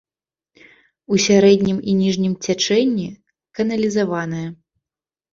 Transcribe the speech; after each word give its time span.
У 1.15 1.17
сярэднім 1.25 1.77
і 1.91 1.93
ніжнім 1.99 2.33
цячэнні 2.45 3.05
каналізаваная. 3.59 4.47